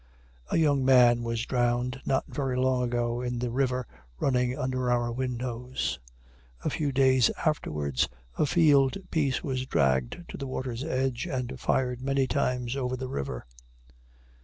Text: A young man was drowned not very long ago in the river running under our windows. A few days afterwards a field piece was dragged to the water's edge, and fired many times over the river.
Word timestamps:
A 0.49 0.57
young 0.57 0.83
man 0.83 1.21
was 1.21 1.45
drowned 1.45 2.01
not 2.07 2.25
very 2.27 2.57
long 2.57 2.81
ago 2.81 3.21
in 3.21 3.37
the 3.37 3.51
river 3.51 3.85
running 4.19 4.57
under 4.57 4.89
our 4.91 5.11
windows. 5.11 5.99
A 6.65 6.71
few 6.71 6.91
days 6.91 7.29
afterwards 7.45 8.09
a 8.35 8.47
field 8.47 8.97
piece 9.11 9.43
was 9.43 9.67
dragged 9.67 10.23
to 10.29 10.37
the 10.37 10.47
water's 10.47 10.83
edge, 10.83 11.27
and 11.27 11.59
fired 11.59 12.01
many 12.01 12.25
times 12.25 12.75
over 12.75 12.97
the 12.97 13.07
river. 13.09 13.45